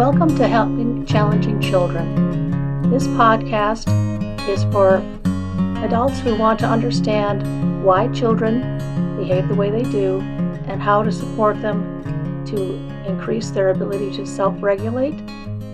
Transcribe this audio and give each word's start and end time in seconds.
Welcome 0.00 0.34
to 0.36 0.48
Helping 0.48 1.04
Challenging 1.04 1.60
Children. 1.60 2.90
This 2.90 3.06
podcast 3.06 3.86
is 4.48 4.64
for 4.72 4.96
adults 5.84 6.20
who 6.20 6.36
want 6.36 6.58
to 6.60 6.66
understand 6.66 7.84
why 7.84 8.08
children 8.08 8.78
behave 9.18 9.46
the 9.48 9.54
way 9.54 9.68
they 9.68 9.82
do 9.82 10.20
and 10.64 10.80
how 10.80 11.02
to 11.02 11.12
support 11.12 11.60
them 11.60 12.02
to 12.46 12.76
increase 13.06 13.50
their 13.50 13.68
ability 13.68 14.16
to 14.16 14.24
self 14.24 14.54
regulate 14.62 15.20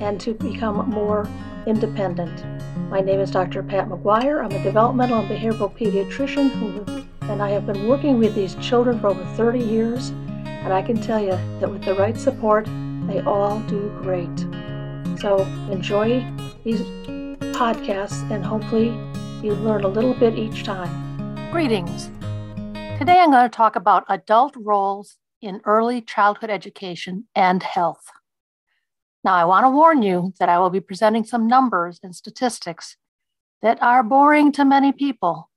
and 0.01 0.21
to 0.23 0.35
become 0.35 0.91
more 0.91 1.29
independent. 1.69 2.45
My 2.91 3.01
name 3.01 3.21
is 3.21 3.31
Dr. 3.31 3.63
Pat 3.63 3.89
McGuire. 3.89 4.45
I'm 4.45 4.51
a 4.51 4.61
developmental 4.65 5.21
and 5.21 5.31
behavioral 5.31 5.73
pediatrician 5.73 6.51
who, 6.51 7.07
and 7.31 7.41
I 7.41 7.51
have 7.51 7.65
been 7.65 7.87
working 7.87 8.19
with 8.19 8.35
these 8.35 8.57
children 8.57 8.99
for 8.99 9.07
over 9.07 9.25
30 9.37 9.61
years. 9.61 10.11
And 10.47 10.73
I 10.73 10.83
can 10.83 11.01
tell 11.01 11.21
you 11.21 11.39
that 11.61 11.71
with 11.71 11.85
the 11.85 11.95
right 11.95 12.19
support, 12.19 12.67
they 13.07 13.21
all 13.21 13.61
do 13.61 13.89
great. 14.03 14.39
So 15.21 15.43
enjoy 15.71 16.27
these 16.65 16.81
podcasts 17.55 18.29
and 18.31 18.45
hopefully 18.45 18.89
you 19.43 19.55
learn 19.55 19.85
a 19.85 19.89
little 19.89 20.15
bit 20.15 20.39
each 20.39 20.65
time. 20.65 21.51
Greetings. 21.53 22.11
Today 22.99 23.19
I'm 23.21 23.31
going 23.31 23.49
to 23.49 23.57
talk 23.57 23.77
about 23.77 24.05
adult 24.09 24.55
roles 24.57 25.17
in 25.41 25.61
early 25.65 26.01
childhood 26.01 26.51
education 26.51 27.29
and 27.35 27.63
health. 27.63 28.11
Now, 29.23 29.35
I 29.35 29.45
want 29.45 29.65
to 29.65 29.71
warn 29.71 30.03
you 30.03 30.33
that 30.39 30.49
I 30.49 30.59
will 30.59 30.71
be 30.71 30.81
presenting 30.81 31.25
some 31.25 31.47
numbers 31.47 32.01
and 32.03 32.15
statistics 32.15 32.97
that 33.61 33.83
are 33.83 34.03
boring 34.03 34.53
to 34.53 34.65
many 34.65 34.93
people, 34.93 35.51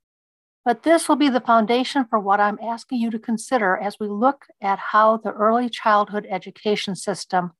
but 0.69 0.83
this 0.83 1.09
will 1.09 1.15
be 1.15 1.29
the 1.29 1.41
foundation 1.41 2.05
for 2.05 2.19
what 2.19 2.39
I'm 2.39 2.59
asking 2.61 2.99
you 2.99 3.09
to 3.09 3.17
consider 3.17 3.75
as 3.75 3.99
we 3.99 4.07
look 4.07 4.45
at 4.61 4.77
how 4.77 5.17
the 5.17 5.31
early 5.31 5.67
childhood 5.67 6.27
education 6.29 6.95
system 6.95 7.53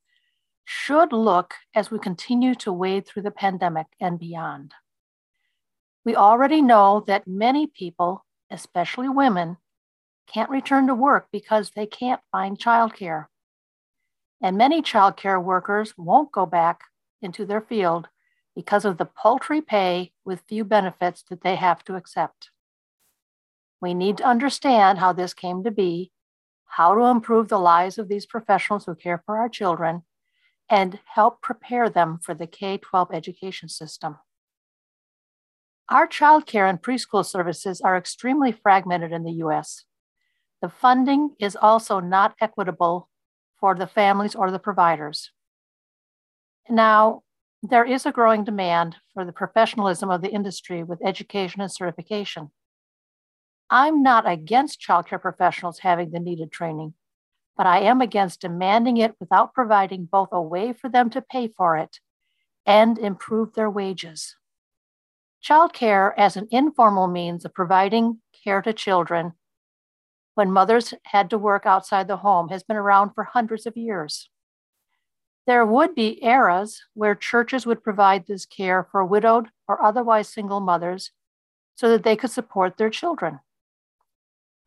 should 0.64 1.12
look 1.12 1.56
as 1.74 1.90
we 1.90 1.98
continue 1.98 2.54
to 2.54 2.72
wade 2.72 3.08
through 3.08 3.24
the 3.24 3.32
pandemic 3.32 3.88
and 4.00 4.20
beyond. 4.20 4.76
We 6.06 6.16
already 6.16 6.62
know 6.62 7.04
that 7.08 7.28
many 7.28 7.66
people, 7.66 8.24
especially 8.52 9.10
women, 9.10 9.58
can't 10.32 10.52
return 10.52 10.86
to 10.86 10.94
work 10.94 11.30
because 11.32 11.72
they 11.72 11.88
can't 11.88 12.22
find 12.32 12.60
childcare. 12.60 13.26
And 14.40 14.56
many 14.56 14.84
childcare 14.84 15.44
workers 15.44 15.96
won't 15.98 16.32
go 16.32 16.46
back 16.46 16.82
into 17.24 17.48
their 17.48 17.62
field 17.62 18.08
because 18.56 18.86
of 18.86 19.00
the 19.00 19.06
paltry 19.06 19.62
pay 19.62 20.12
with 20.24 20.44
few 20.48 20.64
benefits 20.64 21.24
that 21.32 21.42
they 21.42 21.56
have 21.56 21.84
to 21.86 21.96
accept. 21.96 22.52
We 23.82 23.94
need 23.94 24.18
to 24.18 24.26
understand 24.26 25.00
how 25.00 25.14
this 25.14 25.34
came 25.34 25.64
to 25.64 25.72
be, 25.72 26.12
how 26.66 26.96
to 26.96 27.06
improve 27.06 27.48
the 27.48 27.60
lives 27.60 27.98
of 27.98 28.08
these 28.08 28.26
professionals 28.26 28.86
who 28.86 28.96
care 28.96 29.24
for 29.26 29.38
our 29.38 29.50
children, 29.50 30.04
and 30.70 31.00
help 31.06 31.42
prepare 31.42 31.90
them 31.90 32.20
for 32.22 32.34
the 32.34 32.48
K 32.48 32.78
12 32.78 33.10
education 33.14 33.70
system. 33.70 34.18
Our 35.90 36.08
childcare 36.08 36.70
and 36.70 36.82
preschool 36.82 37.26
services 37.26 37.82
are 37.82 37.98
extremely 37.98 38.52
fragmented 38.52 39.12
in 39.12 39.24
the 39.24 39.44
US. 39.44 39.86
The 40.62 40.70
funding 40.70 41.36
is 41.40 41.56
also 41.56 42.00
not 42.00 42.36
equitable 42.40 43.10
for 43.60 43.74
the 43.74 43.88
families 43.88 44.36
or 44.36 44.52
the 44.52 44.60
providers. 44.60 45.32
Now, 46.70 47.24
there 47.64 47.84
is 47.84 48.06
a 48.06 48.12
growing 48.12 48.44
demand 48.44 48.98
for 49.14 49.26
the 49.26 49.34
professionalism 49.34 50.12
of 50.12 50.22
the 50.22 50.30
industry 50.30 50.84
with 50.84 51.04
education 51.04 51.62
and 51.62 51.72
certification. 51.72 52.52
I'm 53.70 54.02
not 54.02 54.28
against 54.28 54.82
childcare 54.82 55.22
professionals 55.22 55.80
having 55.80 56.12
the 56.12 56.20
needed 56.20 56.52
training, 56.52 56.96
but 57.56 57.68
I 57.68 57.82
am 57.82 58.02
against 58.02 58.42
demanding 58.42 58.98
it 58.98 59.16
without 59.20 59.54
providing 59.54 60.06
both 60.06 60.30
a 60.32 60.42
way 60.42 60.74
for 60.74 60.90
them 60.90 61.10
to 61.12 61.22
pay 61.22 61.48
for 61.48 61.78
it 61.78 62.00
and 62.66 62.98
improve 62.98 63.54
their 63.54 63.70
wages. 63.70 64.36
Childcare 65.44 66.14
as 66.18 66.36
an 66.36 66.48
informal 66.52 67.08
means 67.08 67.46
of 67.46 67.54
providing 67.54 68.20
care 68.44 68.62
to 68.62 68.74
children 68.74 69.34
when 70.34 70.52
mothers 70.52 70.94
had 71.04 71.30
to 71.30 71.38
work 71.38 71.66
outside 71.66 72.08
the 72.08 72.18
home 72.18 72.50
has 72.50 72.64
been 72.64 72.78
around 72.78 73.12
for 73.14 73.24
hundreds 73.26 73.66
of 73.66 73.76
years. 73.78 74.30
There 75.46 75.66
would 75.66 75.96
be 75.96 76.24
eras 76.24 76.82
where 76.94 77.16
churches 77.16 77.66
would 77.66 77.84
provide 77.84 78.26
this 78.26 78.46
care 78.46 78.88
for 78.92 79.04
widowed 79.04 79.48
or 79.68 79.84
otherwise 79.84 80.30
single 80.30 80.60
mothers 80.60 81.12
so 81.76 81.90
that 81.90 82.04
they 82.04 82.16
could 82.16 82.32
support 82.32 82.78
their 82.78 82.90
children. 82.90 83.40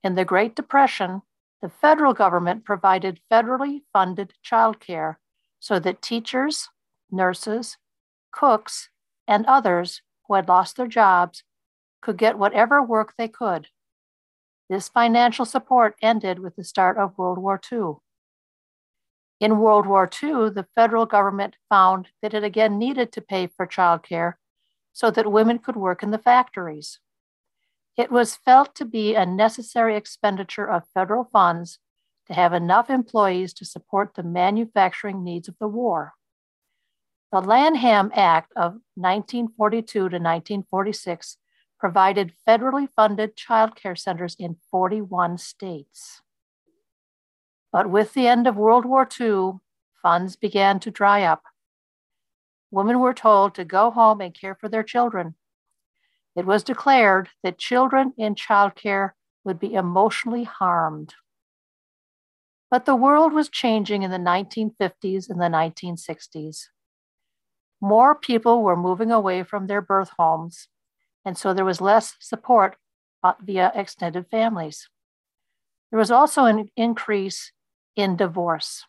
In 0.02 0.14
the 0.14 0.24
Great 0.24 0.56
Depression, 0.56 1.22
the 1.60 1.68
federal 1.68 2.12
government 2.14 2.64
provided 2.64 3.20
federally 3.30 3.82
funded 3.92 4.34
childcare 4.44 5.16
so 5.60 5.78
that 5.78 6.02
teachers, 6.02 6.68
nurses, 7.10 7.76
cooks, 8.32 8.88
and 9.28 9.46
others 9.46 10.02
who 10.26 10.34
had 10.34 10.48
lost 10.48 10.76
their 10.76 10.88
jobs 10.88 11.44
could 12.00 12.18
get 12.18 12.38
whatever 12.38 12.82
work 12.82 13.14
they 13.16 13.28
could 13.28 13.68
this 14.72 14.88
financial 14.88 15.44
support 15.44 15.96
ended 16.00 16.38
with 16.38 16.56
the 16.56 16.64
start 16.64 16.96
of 16.96 17.18
World 17.18 17.36
War 17.36 17.60
II. 17.70 17.96
In 19.38 19.58
World 19.58 19.86
War 19.86 20.08
II, 20.10 20.48
the 20.48 20.66
federal 20.74 21.04
government 21.04 21.56
found 21.68 22.08
that 22.22 22.32
it 22.32 22.42
again 22.42 22.78
needed 22.78 23.12
to 23.12 23.20
pay 23.20 23.48
for 23.48 23.66
childcare 23.66 24.34
so 24.94 25.10
that 25.10 25.30
women 25.30 25.58
could 25.58 25.76
work 25.76 26.02
in 26.02 26.10
the 26.10 26.16
factories. 26.16 27.00
It 27.96 28.10
was 28.10 28.36
felt 28.36 28.74
to 28.76 28.84
be 28.84 29.14
a 29.14 29.26
necessary 29.26 29.96
expenditure 29.96 30.68
of 30.68 30.88
federal 30.94 31.24
funds 31.24 31.78
to 32.26 32.34
have 32.34 32.52
enough 32.52 32.88
employees 32.88 33.52
to 33.54 33.64
support 33.64 34.14
the 34.14 34.22
manufacturing 34.22 35.22
needs 35.22 35.48
of 35.48 35.56
the 35.58 35.68
war. 35.68 36.14
The 37.30 37.40
Lanham 37.40 38.10
Act 38.14 38.52
of 38.56 38.80
1942 38.94 39.92
to 39.92 40.04
1946 40.04 41.36
provided 41.78 42.32
federally 42.48 42.88
funded 42.94 43.36
child 43.36 43.74
care 43.74 43.96
centers 43.96 44.36
in 44.38 44.56
41 44.70 45.38
states. 45.38 46.22
But 47.72 47.90
with 47.90 48.14
the 48.14 48.28
end 48.28 48.46
of 48.46 48.56
World 48.56 48.84
War 48.84 49.08
II, 49.20 49.60
funds 50.00 50.36
began 50.36 50.78
to 50.80 50.90
dry 50.90 51.24
up. 51.24 51.42
Women 52.70 53.00
were 53.00 53.14
told 53.14 53.54
to 53.54 53.64
go 53.64 53.90
home 53.90 54.20
and 54.20 54.32
care 54.32 54.54
for 54.54 54.68
their 54.68 54.82
children. 54.82 55.34
It 56.34 56.46
was 56.46 56.62
declared 56.62 57.28
that 57.42 57.58
children 57.58 58.14
in 58.16 58.34
childcare 58.34 59.10
would 59.44 59.58
be 59.58 59.74
emotionally 59.74 60.44
harmed. 60.44 61.14
But 62.70 62.86
the 62.86 62.96
world 62.96 63.32
was 63.32 63.48
changing 63.48 64.02
in 64.02 64.10
the 64.10 64.16
1950s 64.18 65.28
and 65.28 65.40
the 65.40 65.48
1960s. 65.48 66.68
More 67.80 68.14
people 68.14 68.62
were 68.62 68.76
moving 68.76 69.10
away 69.10 69.42
from 69.42 69.66
their 69.66 69.82
birth 69.82 70.10
homes 70.18 70.68
and 71.24 71.38
so 71.38 71.54
there 71.54 71.64
was 71.64 71.80
less 71.80 72.16
support 72.20 72.76
uh, 73.22 73.34
via 73.40 73.70
extended 73.74 74.26
families. 74.30 74.88
There 75.90 75.98
was 75.98 76.10
also 76.10 76.44
an 76.44 76.68
increase 76.76 77.52
in 77.96 78.16
divorce. 78.16 78.84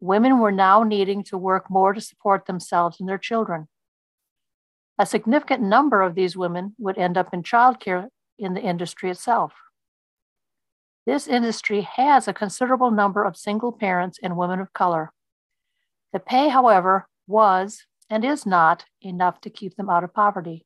Women 0.00 0.38
were 0.38 0.52
now 0.52 0.82
needing 0.82 1.22
to 1.24 1.38
work 1.38 1.70
more 1.70 1.92
to 1.92 2.00
support 2.00 2.46
themselves 2.46 3.00
and 3.00 3.08
their 3.08 3.18
children. 3.18 3.68
A 4.98 5.06
significant 5.06 5.62
number 5.62 6.00
of 6.00 6.14
these 6.14 6.36
women 6.36 6.74
would 6.78 6.96
end 6.96 7.18
up 7.18 7.34
in 7.34 7.42
childcare 7.42 8.08
in 8.38 8.54
the 8.54 8.62
industry 8.62 9.10
itself. 9.10 9.52
This 11.06 11.28
industry 11.28 11.82
has 11.82 12.26
a 12.26 12.32
considerable 12.32 12.90
number 12.90 13.22
of 13.22 13.36
single 13.36 13.72
parents 13.72 14.18
and 14.22 14.36
women 14.36 14.58
of 14.58 14.72
color. 14.72 15.12
The 16.12 16.18
pay, 16.18 16.48
however, 16.48 17.08
was 17.26 17.84
and 18.08 18.24
is 18.24 18.46
not 18.46 18.86
enough 19.02 19.40
to 19.42 19.50
keep 19.50 19.76
them 19.76 19.90
out 19.90 20.02
of 20.02 20.14
poverty. 20.14 20.64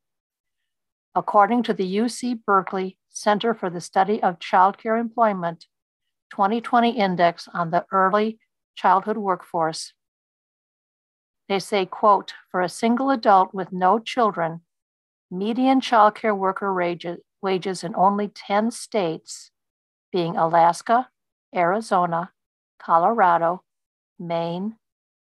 According 1.15 1.65
to 1.65 1.75
the 1.75 1.97
UC 1.97 2.45
Berkeley 2.47 2.97
Center 3.09 3.53
for 3.53 3.69
the 3.69 3.81
Study 3.81 4.23
of 4.23 4.39
Childcare 4.39 4.99
Employment 4.99 5.67
2020 6.31 6.91
Index 6.91 7.49
on 7.53 7.71
the 7.71 7.85
Early 7.91 8.39
Childhood 8.77 9.17
Workforce, 9.17 9.93
they 11.51 11.59
say, 11.59 11.85
quote, 11.85 12.33
for 12.49 12.61
a 12.61 12.69
single 12.69 13.11
adult 13.11 13.53
with 13.53 13.73
no 13.73 13.99
children, 13.99 14.61
median 15.33 15.81
childcare 15.81 16.37
worker 16.37 16.73
wages 17.43 17.83
in 17.83 17.93
only 17.97 18.29
10 18.29 18.71
states, 18.71 19.51
being 20.13 20.37
Alaska, 20.37 21.09
Arizona, 21.53 22.31
Colorado, 22.81 23.65
Maine, 24.17 24.77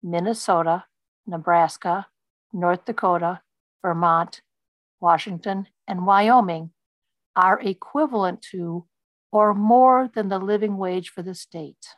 Minnesota, 0.00 0.84
Nebraska, 1.26 2.06
North 2.52 2.84
Dakota, 2.84 3.40
Vermont, 3.82 4.42
Washington, 5.00 5.66
and 5.88 6.06
Wyoming 6.06 6.70
are 7.34 7.58
equivalent 7.60 8.42
to 8.52 8.86
or 9.32 9.54
more 9.54 10.08
than 10.14 10.28
the 10.28 10.38
living 10.38 10.76
wage 10.76 11.08
for 11.08 11.22
the 11.22 11.34
state. 11.34 11.96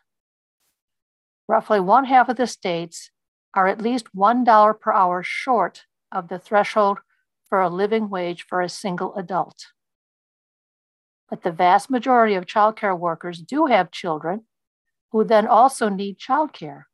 Roughly 1.47 1.79
one 1.79 2.07
half 2.07 2.31
of 2.31 2.37
the 2.37 2.47
states 2.47 3.11
are 3.55 3.69
at 3.69 3.81
least 3.81 4.07
$1 4.15 4.81
per 4.81 4.93
hour 4.93 5.23
short 5.23 5.85
of 6.11 6.29
the 6.29 6.39
threshold 6.39 6.99
for 7.49 7.61
a 7.61 7.69
living 7.69 8.11
wage 8.11 8.45
for 8.49 8.61
a 8.61 8.69
single 8.69 9.15
adult. 9.15 9.67
But 11.31 11.43
the 11.43 11.53
vast 11.53 11.91
majority 11.91 12.35
of 12.35 12.47
childcare 12.47 12.99
workers 12.99 13.41
do 13.41 13.67
have 13.67 13.91
children 13.91 14.47
who 15.13 15.25
then 15.25 15.47
also 15.47 15.89
need 15.89 16.19
childcare. 16.19 16.85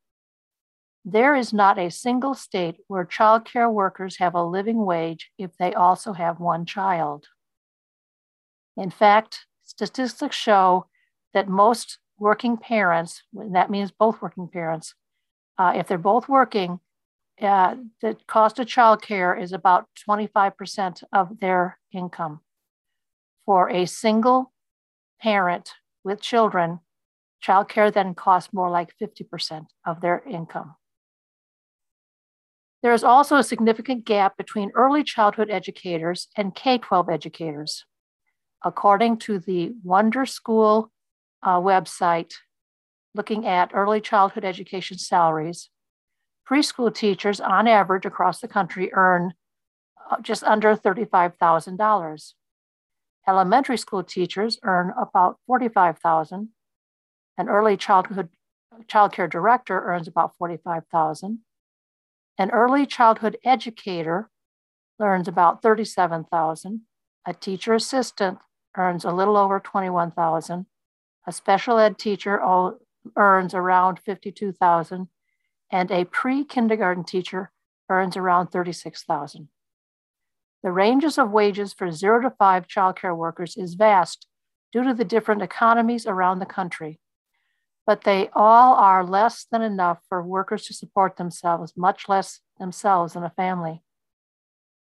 There 1.04 1.34
is 1.34 1.52
not 1.52 1.78
a 1.78 1.90
single 1.90 2.34
state 2.34 2.76
where 2.86 3.04
child 3.04 3.46
care 3.46 3.70
workers 3.70 4.18
have 4.18 4.34
a 4.34 4.44
living 4.44 4.84
wage 4.84 5.30
if 5.38 5.56
they 5.56 5.72
also 5.72 6.12
have 6.12 6.38
one 6.38 6.66
child. 6.66 7.26
In 8.76 8.90
fact, 8.90 9.46
statistics 9.62 10.36
show 10.36 10.86
that 11.32 11.48
most 11.48 11.98
working 12.18 12.58
parents, 12.58 13.22
that 13.32 13.70
means 13.70 13.90
both 13.90 14.20
working 14.20 14.48
parents, 14.48 14.94
uh, 15.60 15.72
if 15.76 15.86
they're 15.86 15.98
both 15.98 16.26
working, 16.26 16.80
uh, 17.42 17.74
the 18.00 18.16
cost 18.26 18.58
of 18.58 18.66
childcare 18.66 19.38
is 19.38 19.52
about 19.52 19.88
25% 20.08 21.04
of 21.12 21.38
their 21.38 21.78
income. 21.92 22.40
For 23.44 23.68
a 23.68 23.84
single 23.84 24.54
parent 25.20 25.72
with 26.02 26.22
children, 26.22 26.80
childcare 27.44 27.92
then 27.92 28.14
costs 28.14 28.54
more 28.54 28.70
like 28.70 28.94
50% 28.98 29.66
of 29.86 30.00
their 30.00 30.22
income. 30.26 30.76
There 32.82 32.94
is 32.94 33.04
also 33.04 33.36
a 33.36 33.44
significant 33.44 34.06
gap 34.06 34.38
between 34.38 34.72
early 34.74 35.04
childhood 35.04 35.50
educators 35.50 36.28
and 36.38 36.54
K 36.54 36.78
12 36.78 37.10
educators. 37.10 37.84
According 38.64 39.18
to 39.18 39.38
the 39.38 39.74
Wonder 39.84 40.24
School 40.24 40.90
uh, 41.42 41.60
website, 41.60 42.32
looking 43.14 43.46
at 43.46 43.70
early 43.74 44.00
childhood 44.00 44.44
education 44.44 44.98
salaries, 44.98 45.70
preschool 46.48 46.94
teachers 46.94 47.40
on 47.40 47.66
average 47.68 48.04
across 48.04 48.40
the 48.40 48.48
country 48.48 48.92
earn 48.92 49.34
uh, 50.10 50.20
just 50.20 50.42
under 50.44 50.74
$35,000. 50.76 52.32
Elementary 53.28 53.76
school 53.76 54.02
teachers 54.02 54.58
earn 54.64 54.92
about 55.00 55.36
45,000. 55.46 56.48
An 57.38 57.48
early 57.48 57.76
childhood 57.76 58.28
childcare 58.86 59.30
director 59.30 59.80
earns 59.84 60.08
about 60.08 60.36
45,000. 60.36 61.40
An 62.38 62.50
early 62.50 62.86
childhood 62.86 63.36
educator 63.44 64.30
earns 65.00 65.28
about 65.28 65.62
37,000. 65.62 66.80
A 67.26 67.34
teacher 67.34 67.74
assistant 67.74 68.38
earns 68.76 69.04
a 69.04 69.12
little 69.12 69.36
over 69.36 69.60
21,000. 69.60 70.66
A 71.26 71.32
special 71.32 71.78
ed 71.78 71.98
teacher 71.98 72.40
earns 73.16 73.54
around 73.54 74.00
52,000 74.00 75.08
and 75.72 75.90
a 75.90 76.04
pre-kindergarten 76.04 77.04
teacher 77.04 77.52
earns 77.88 78.16
around 78.16 78.48
36,000. 78.48 79.48
The 80.62 80.72
ranges 80.72 81.16
of 81.18 81.30
wages 81.30 81.72
for 81.72 81.90
0 81.90 82.22
to 82.22 82.30
5 82.30 82.66
childcare 82.66 83.16
workers 83.16 83.56
is 83.56 83.74
vast 83.74 84.26
due 84.72 84.84
to 84.84 84.94
the 84.94 85.04
different 85.04 85.42
economies 85.42 86.06
around 86.06 86.38
the 86.38 86.46
country 86.46 87.00
but 87.90 88.04
they 88.04 88.30
all 88.34 88.74
are 88.74 89.04
less 89.04 89.46
than 89.50 89.62
enough 89.62 89.98
for 90.08 90.22
workers 90.22 90.64
to 90.66 90.72
support 90.72 91.16
themselves, 91.16 91.72
much 91.76 92.08
less 92.08 92.38
themselves 92.56 93.16
and 93.16 93.24
a 93.24 93.30
family. 93.30 93.82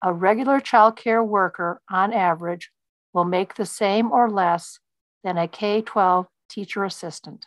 A 0.02 0.12
regular 0.12 0.58
child 0.58 0.96
care 0.96 1.22
worker, 1.22 1.80
on 1.88 2.12
average, 2.12 2.70
will 3.12 3.24
make 3.24 3.54
the 3.54 3.64
same 3.64 4.10
or 4.10 4.28
less 4.28 4.80
than 5.22 5.38
a 5.38 5.46
K 5.46 5.82
12 5.82 6.26
teacher 6.48 6.82
assistant. 6.82 7.46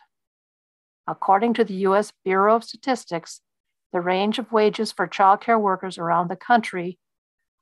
According 1.06 1.54
to 1.54 1.64
the 1.64 1.74
US 1.88 2.12
Bureau 2.24 2.56
of 2.56 2.64
Statistics, 2.64 3.40
the 3.92 4.00
range 4.00 4.38
of 4.38 4.52
wages 4.52 4.90
for 4.90 5.06
child 5.06 5.40
care 5.40 5.58
workers 5.58 5.98
around 5.98 6.28
the 6.28 6.36
country 6.36 6.98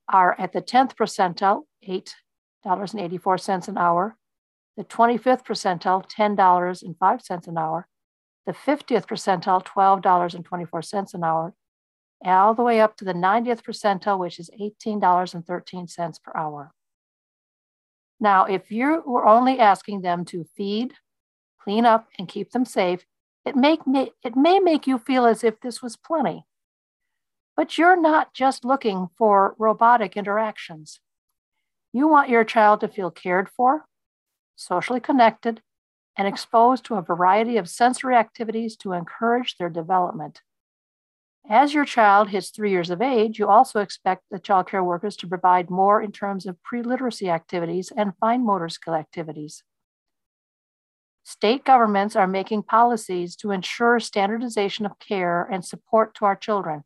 are 0.09 0.35
at 0.39 0.53
the 0.53 0.63
10th 0.63 0.95
percentile, 0.95 1.63
$8.84 1.87 3.69
an 3.69 3.79
hour, 3.79 4.17
the 4.77 4.85
25th 4.85 5.45
percentile, 5.45 6.09
$10.05 6.09 7.49
an 7.49 7.59
hour, 7.59 7.89
the 8.47 8.53
50th 8.53 9.07
percentile, 9.07 9.65
$12.24 9.65 11.15
an 11.15 11.25
hour, 11.25 11.55
all 12.25 12.55
the 12.55 12.63
way 12.63 12.81
up 12.81 12.97
to 12.97 13.05
the 13.05 13.13
90th 13.13 13.63
percentile, 13.63 14.19
which 14.19 14.39
is 14.39 14.51
$18.13 14.61 16.23
per 16.23 16.33
hour. 16.35 16.73
Now, 18.21 18.45
if 18.45 18.71
you 18.71 19.03
were 19.05 19.27
only 19.27 19.59
asking 19.59 20.03
them 20.03 20.25
to 20.27 20.45
feed, 20.57 20.95
clean 21.61 21.85
up, 21.85 22.07
and 22.19 22.29
keep 22.29 22.53
them 22.53 22.65
safe, 22.65 23.05
it, 23.45 23.57
it 24.23 24.37
may 24.37 24.59
make 24.61 24.87
you 24.87 24.99
feel 24.99 25.27
as 25.27 25.43
if 25.43 25.61
this 25.61 25.83
was 25.83 25.97
plenty. 25.97 26.45
But 27.57 27.77
you're 27.77 28.01
not 28.01 28.33
just 28.33 28.65
looking 28.65 29.09
for 29.19 29.55
robotic 29.59 30.17
interactions. 30.17 31.01
You 31.93 32.09
want 32.09 32.31
your 32.31 32.45
child 32.45 32.81
to 32.81 32.89
feel 32.89 33.11
cared 33.11 33.51
for, 33.51 33.87
socially 34.57 35.01
connected, 35.01 35.61
and 36.17 36.29
exposed 36.29 36.85
to 36.85 36.95
a 36.95 37.03
variety 37.03 37.57
of 37.57 37.69
sensory 37.69 38.17
activities 38.17 38.77
to 38.77 38.93
encourage 38.93 39.57
their 39.57 39.69
development. 39.69 40.41
As 41.49 41.75
your 41.75 41.85
child 41.85 42.29
hits 42.29 42.51
three 42.51 42.71
years 42.71 42.91
of 42.91 43.03
age, 43.03 43.39
you 43.39 43.49
also 43.49 43.81
expect 43.81 44.23
the 44.31 44.39
child 44.39 44.69
care 44.69 44.85
workers 44.85 45.17
to 45.17 45.27
provide 45.27 45.71
more 45.71 46.01
in 46.01 46.13
terms 46.13 46.47
of 46.47 46.63
pre 46.63 46.83
literacy 46.83 47.29
activities 47.29 47.93
and 47.97 48.17
fine 48.21 48.47
motor 48.47 48.69
skill 48.69 48.95
activities. 48.95 49.63
State 51.25 51.65
governments 51.65 52.17
are 52.17 52.27
making 52.27 52.65
policies 52.65 53.37
to 53.37 53.51
ensure 53.51 54.01
standardization 54.01 54.87
of 54.87 54.99
care 54.99 55.49
and 55.51 55.65
support 55.65 56.15
to 56.17 56.25
our 56.25 56.37
children. 56.37 56.85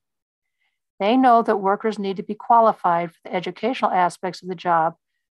They 1.00 1.16
know 1.16 1.42
that 1.42 1.56
workers 1.56 1.98
need 1.98 2.16
to 2.18 2.22
be 2.22 2.34
qualified 2.34 3.12
for 3.12 3.18
the 3.24 3.34
educational 3.34 3.90
aspects 3.90 4.42
of 4.42 4.48
the 4.48 4.54
job 4.54 4.96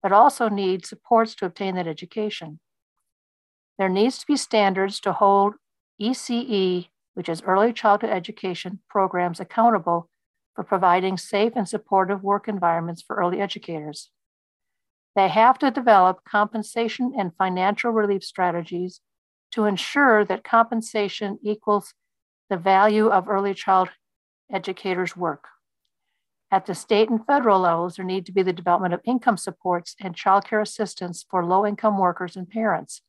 but 0.07 0.13
also 0.13 0.49
need 0.49 0.87
supports 0.87 1.35
to 1.35 1.45
obtain 1.45 1.75
that 1.75 1.89
education. 1.89 2.61
There 3.77 3.89
needs 3.89 4.19
to 4.19 4.27
be 4.29 4.37
standards 4.37 5.01
to 5.01 5.13
hold 5.13 5.55
ECE, 6.01 6.87
which 7.15 7.29
is 7.29 7.43
early 7.43 7.73
childhood 7.73 8.11
education 8.11 8.79
programs, 8.89 9.41
accountable 9.41 10.09
for 10.55 10.63
providing 10.63 11.19
safe 11.19 11.55
and 11.57 11.69
supportive 11.69 12.23
work 12.23 12.47
environments 12.47 13.03
for 13.03 13.17
early 13.17 13.41
educators. 13.41 14.11
They 15.17 15.29
have 15.29 15.59
to 15.61 15.71
develop 15.71 16.25
compensation 16.25 17.15
and 17.19 17.35
financial 17.37 17.91
relief 17.91 18.23
strategies 18.23 19.01
to 19.53 19.65
ensure 19.65 20.25
that 20.27 20.45
compensation 20.45 21.39
equals 21.43 21.95
the 22.51 22.59
value 22.59 23.09
of 23.09 23.27
early 23.27 23.55
child 23.55 23.89
educators' 24.53 25.17
work. 25.17 25.47
At 26.51 26.67
the 26.67 26.75
state 26.75 27.09
and 27.09 27.25
federal 27.27 27.61
levels, 27.61 27.97
there 27.97 28.05
need 28.05 28.27
to 28.27 28.33
be 28.33 28.43
the 28.43 28.53
development 28.53 28.93
of 28.93 29.01
income 29.05 29.39
supports 29.39 29.97
and 30.01 30.15
childcare 30.15 30.61
assistance 30.61 31.25
for 31.29 31.45
low 31.45 31.67
income 31.67 31.99
workers 31.99 32.37
and 32.37 32.49
parents. 32.49 33.01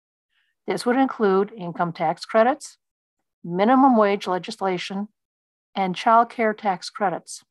This 0.66 0.86
would 0.86 0.96
include 0.96 1.52
income 1.56 1.92
tax 1.92 2.26
credits, 2.26 2.78
minimum 3.44 3.98
wage 3.98 4.28
legislation, 4.28 5.10
and 5.76 5.94
childcare 5.94 6.58
tax 6.58 6.90
credits. 6.90 7.44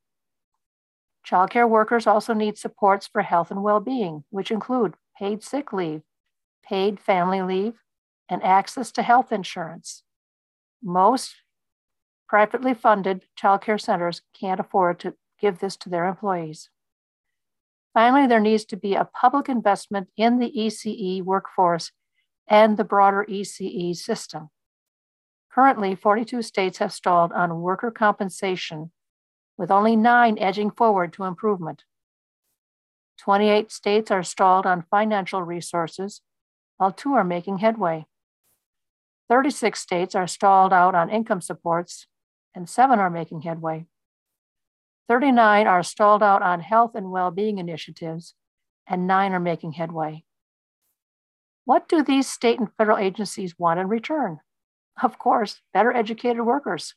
Childcare 1.29 1.69
workers 1.69 2.07
also 2.07 2.35
need 2.35 2.57
supports 2.57 3.09
for 3.09 3.23
health 3.23 3.51
and 3.51 3.63
well 3.63 3.81
being, 3.81 4.25
which 4.31 4.51
include 4.51 4.95
paid 5.19 5.43
sick 5.43 5.73
leave, 5.73 6.03
paid 6.65 7.01
family 7.01 7.43
leave, 7.43 7.75
and 8.29 8.43
access 8.45 8.93
to 8.93 9.03
health 9.03 9.33
insurance. 9.33 10.05
Most 10.83 11.35
privately 12.29 12.75
funded 12.75 13.25
childcare 13.41 13.81
centers 13.81 14.23
can't 14.39 14.61
afford 14.61 15.01
to 15.01 15.15
give 15.41 15.59
this 15.59 15.77
to 15.77 15.89
their 15.89 16.07
employees. 16.07 16.71
Finally, 17.93 18.27
there 18.27 18.41
needs 18.41 18.65
to 18.67 18.77
be 18.77 18.95
a 18.95 19.09
public 19.19 19.49
investment 19.49 20.09
in 20.17 20.39
the 20.39 20.53
ECE 20.57 21.23
workforce 21.23 21.93
and 22.47 22.77
the 22.77 22.85
broader 22.85 23.27
ECE 23.29 23.97
system. 23.97 24.51
Currently, 25.53 25.95
42 25.95 26.43
states 26.43 26.79
have 26.79 26.93
stalled 26.93 27.33
on 27.33 27.63
worker 27.63 27.91
compensation, 27.91 28.93
with 29.57 29.71
only 29.71 29.97
nine 29.97 30.39
edging 30.39 30.71
forward 30.71 31.13
to 31.15 31.25
improvement. 31.25 31.85
28 33.19 33.73
states 33.73 34.11
are 34.11 34.23
stalled 34.23 34.67
on 34.67 34.85
financial 34.91 35.43
resources, 35.43 36.21
while 36.77 36.93
two 36.93 37.15
are 37.15 37.25
making 37.25 37.59
headway. 37.59 38.07
36 39.29 39.81
states 39.81 40.15
are 40.15 40.27
stalled 40.27 40.73
out 40.73 40.95
on 40.95 41.11
income 41.11 41.41
supports, 41.41 42.07
and 42.55 42.69
seven 42.69 42.99
are 42.99 43.11
making 43.11 43.43
headway. 43.43 43.87
39 45.09 45.67
are 45.67 45.83
stalled 45.83 46.23
out 46.23 46.43
on 46.43 46.61
health 46.61 46.95
and 46.95 47.11
well 47.11 47.31
being 47.31 47.59
initiatives, 47.59 48.35
and 48.87 49.07
nine 49.07 49.33
are 49.33 49.41
making 49.41 49.73
headway. 49.73 50.25
What 51.65 51.89
do 51.89 52.03
these 52.03 52.29
state 52.29 52.61
and 52.61 52.73
federal 52.77 52.99
agencies 52.99 53.59
want 53.59 53.81
in 53.81 53.89
return? 53.89 54.41
Of 55.03 55.19
course, 55.19 55.61
better 55.75 55.93
educated 55.93 56.43
workers. 56.43 56.95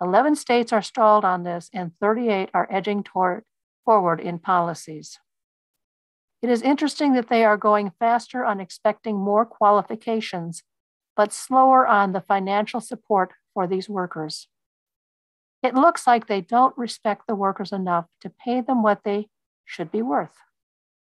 11 0.00 0.36
states 0.36 0.72
are 0.72 0.82
stalled 0.82 1.24
on 1.24 1.44
this, 1.44 1.70
and 1.72 1.92
38 2.00 2.50
are 2.52 2.68
edging 2.70 3.02
toward, 3.02 3.44
forward 3.84 4.20
in 4.20 4.38
policies. 4.38 5.18
It 6.42 6.50
is 6.50 6.62
interesting 6.62 7.14
that 7.14 7.28
they 7.28 7.44
are 7.44 7.56
going 7.56 7.92
faster 7.98 8.44
on 8.44 8.60
expecting 8.60 9.16
more 9.16 9.46
qualifications, 9.46 10.62
but 11.16 11.32
slower 11.32 11.86
on 11.86 12.12
the 12.12 12.20
financial 12.20 12.80
support 12.80 13.32
for 13.54 13.66
these 13.66 13.88
workers. 13.88 14.48
It 15.62 15.74
looks 15.74 16.06
like 16.06 16.26
they 16.26 16.42
don't 16.42 16.76
respect 16.76 17.22
the 17.26 17.34
workers 17.34 17.72
enough 17.72 18.06
to 18.20 18.28
pay 18.28 18.60
them 18.60 18.82
what 18.82 19.04
they 19.04 19.28
should 19.64 19.90
be 19.90 20.02
worth. 20.02 20.36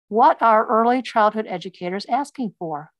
What 0.08 0.40
are 0.40 0.66
early 0.66 1.02
childhood 1.02 1.46
educators 1.48 2.06
asking 2.08 2.54
for? 2.58 2.92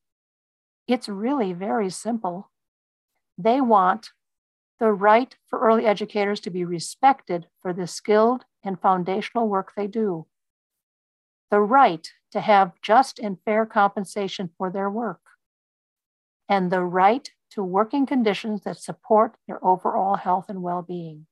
It's 0.88 1.08
really 1.08 1.52
very 1.52 1.90
simple. 1.90 2.50
They 3.38 3.60
want 3.60 4.10
the 4.80 4.92
right 4.92 5.36
for 5.48 5.60
early 5.60 5.86
educators 5.86 6.40
to 6.40 6.50
be 6.50 6.64
respected 6.64 7.46
for 7.60 7.72
the 7.72 7.86
skilled 7.86 8.44
and 8.62 8.80
foundational 8.80 9.48
work 9.48 9.72
they 9.76 9.86
do, 9.86 10.26
the 11.50 11.60
right 11.60 12.10
to 12.32 12.40
have 12.40 12.72
just 12.82 13.18
and 13.18 13.38
fair 13.44 13.64
compensation 13.64 14.50
for 14.58 14.70
their 14.70 14.90
work, 14.90 15.20
and 16.48 16.70
the 16.70 16.82
right 16.82 17.30
to 17.50 17.62
working 17.62 18.04
conditions 18.06 18.62
that 18.62 18.78
support 18.78 19.36
their 19.46 19.64
overall 19.64 20.16
health 20.16 20.46
and 20.48 20.62
well 20.62 20.82
being. 20.82 21.26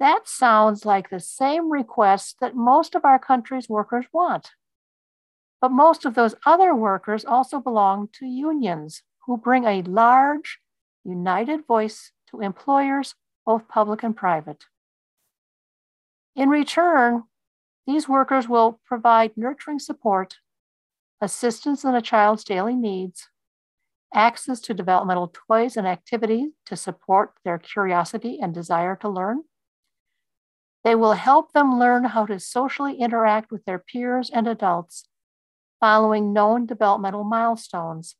That 0.00 0.26
sounds 0.26 0.84
like 0.84 1.10
the 1.10 1.20
same 1.20 1.70
requests 1.70 2.34
that 2.40 2.56
most 2.56 2.94
of 2.94 3.04
our 3.04 3.18
country's 3.18 3.68
workers 3.68 4.06
want. 4.12 4.52
But 5.60 5.70
most 5.70 6.04
of 6.04 6.14
those 6.14 6.34
other 6.44 6.74
workers 6.74 7.24
also 7.24 7.60
belong 7.60 8.08
to 8.14 8.26
unions 8.26 9.02
who 9.26 9.36
bring 9.36 9.64
a 9.64 9.82
large, 9.82 10.58
united 11.04 11.66
voice 11.66 12.12
to 12.34 12.42
employers, 12.42 13.14
both 13.46 13.68
public 13.68 14.02
and 14.02 14.16
private. 14.16 14.64
In 16.34 16.48
return, 16.48 17.24
these 17.86 18.08
workers 18.08 18.48
will 18.48 18.80
provide 18.84 19.36
nurturing 19.36 19.78
support, 19.78 20.36
assistance 21.20 21.84
in 21.84 21.94
a 21.94 22.02
child's 22.02 22.44
daily 22.44 22.74
needs, 22.74 23.28
access 24.14 24.60
to 24.60 24.74
developmental 24.74 25.32
toys 25.48 25.76
and 25.76 25.86
activities 25.86 26.50
to 26.66 26.76
support 26.76 27.32
their 27.44 27.58
curiosity 27.58 28.38
and 28.40 28.54
desire 28.54 28.96
to 28.96 29.08
learn. 29.08 29.42
They 30.84 30.94
will 30.94 31.14
help 31.14 31.52
them 31.52 31.78
learn 31.78 32.04
how 32.04 32.26
to 32.26 32.38
socially 32.38 32.96
interact 32.96 33.50
with 33.50 33.64
their 33.64 33.78
peers 33.78 34.30
and 34.30 34.46
adults 34.46 35.08
following 35.80 36.32
known 36.32 36.66
developmental 36.66 37.24
milestones, 37.24 38.16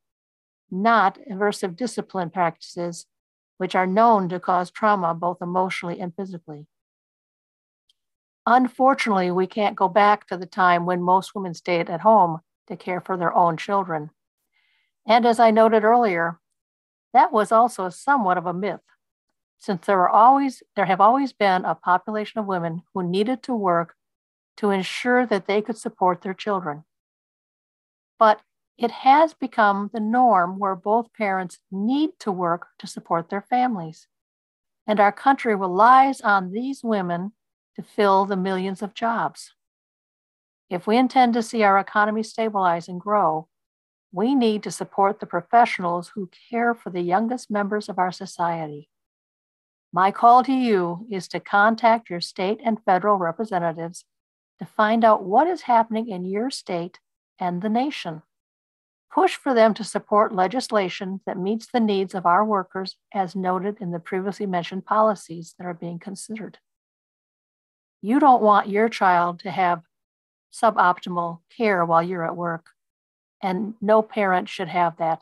not 0.71 1.19
aversive 1.31 1.77
discipline 1.77 2.31
practices, 2.31 3.07
which 3.57 3.75
are 3.75 3.87
known 3.87 4.29
to 4.29 4.41
cause 4.41 4.71
trauma 4.71 5.15
both 5.15 5.41
emotionally 5.41 6.01
and 6.01 6.15
physically. 6.15 6.67
Unfortunately, 8.47 9.31
we 9.31 9.47
can't 9.47 9.77
go 9.77 9.89
back 9.89 10.27
to 10.27 10.37
the 10.37 10.47
time 10.47 10.85
when 10.85 11.03
most 11.03 11.35
women 11.35 11.55
stayed 11.55 11.89
at 11.89 12.01
home 12.01 12.41
to 12.67 12.77
care 12.77 13.01
for 13.01 13.17
their 13.17 13.35
own 13.35 13.57
children. 13.57 14.11
And 15.07 15.25
as 15.27 15.41
I 15.41 15.51
noted 15.51 15.85
earlier, 15.85 16.41
that 17.13 17.33
was 17.33 17.53
also 17.53 17.89
somewhat 17.89 18.37
of 18.37 18.47
a 18.47 18.53
myth, 18.53 18.81
since 19.59 19.87
there, 19.87 19.97
were 19.97 20.09
always, 20.09 20.63
there 20.77 20.85
have 20.85 21.01
always 21.01 21.33
been 21.33 21.65
a 21.65 21.75
population 21.75 22.39
of 22.41 22.47
women 22.47 22.83
who 22.93 23.03
needed 23.03 23.43
to 23.45 23.55
work 23.55 23.95
to 24.59 24.71
ensure 24.71 25.25
that 25.27 25.47
they 25.47 25.63
could 25.63 25.79
support 25.79 26.23
their 26.23 26.35
children. 26.35 26.85
But 28.19 28.41
it 28.77 28.91
has 28.91 29.35
become 29.35 29.91
the 29.93 30.01
norm 30.01 30.59
where 30.59 30.75
both 30.75 31.13
parents 31.13 31.59
need 31.71 32.11
to 32.21 32.33
work 32.33 32.69
to 32.79 32.87
support 32.87 33.31
their 33.31 33.43
families. 33.43 34.09
And 34.87 35.01
our 35.01 35.13
country 35.13 35.55
relies 35.55 36.21
on 36.21 36.51
these 36.53 36.83
women 36.83 37.33
to 37.77 37.83
fill 37.83 38.25
the 38.25 38.37
millions 38.37 38.83
of 38.83 38.95
jobs. 38.95 39.53
If 40.69 40.87
we 40.87 40.97
intend 40.97 41.35
to 41.35 41.43
see 41.43 41.63
our 41.63 41.79
economy 41.79 42.23
stabilize 42.23 42.89
and 42.89 43.01
grow, 43.01 43.49
we 44.13 44.35
need 44.35 44.63
to 44.63 44.71
support 44.71 45.21
the 45.21 45.27
professionals 45.27 46.13
who 46.15 46.31
care 46.51 46.75
for 46.75 46.91
the 46.91 47.01
youngest 47.01 47.51
members 47.51 47.89
of 47.89 47.99
our 47.99 48.13
society. 48.13 48.89
My 49.93 50.11
call 50.11 50.43
to 50.45 50.53
you 50.53 51.07
is 51.11 51.29
to 51.29 51.41
contact 51.41 52.11
your 52.11 52.21
state 52.21 52.61
and 52.65 52.83
federal 52.85 53.17
representatives 53.17 54.05
to 54.59 54.67
find 54.67 55.05
out 55.05 55.25
what 55.25 55.47
is 55.47 55.63
happening 55.63 56.09
in 56.09 56.25
your 56.25 56.51
state 56.51 56.99
and 57.39 57.63
the 57.63 57.69
nation. 57.69 58.23
Push 59.15 59.37
for 59.37 59.55
them 59.55 59.75
to 59.75 59.85
support 59.85 60.35
legislation 60.35 61.21
that 61.25 61.39
meets 61.39 61.69
the 61.73 61.81
needs 61.81 62.15
of 62.15 62.27
our 62.27 62.45
workers, 62.45 62.97
as 63.15 63.37
noted 63.37 63.77
in 63.81 63.93
the 63.93 64.01
previously 64.01 64.47
mentioned 64.47 64.85
policies 64.85 65.55
that 65.57 65.67
are 65.67 65.75
being 65.75 66.01
considered. 66.01 66.59
You 68.03 68.19
don't 68.19 68.43
want 68.43 68.69
your 68.69 68.89
child 68.89 69.39
to 69.41 69.51
have 69.51 69.83
suboptimal 70.53 71.41
care 71.57 71.85
while 71.85 72.03
you're 72.03 72.27
at 72.27 72.37
work 72.37 72.67
and 73.45 73.75
no 73.81 74.01
parent 74.01 74.49
should 74.49 74.69
have 74.69 74.97
that. 74.97 75.21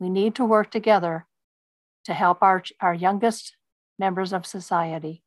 We 0.00 0.08
need 0.08 0.34
to 0.36 0.44
work 0.44 0.70
together 0.70 1.26
to 2.06 2.14
help 2.14 2.38
our, 2.42 2.64
our 2.80 2.94
youngest 2.94 3.56
members 3.98 4.32
of 4.32 4.46
society. 4.46 5.22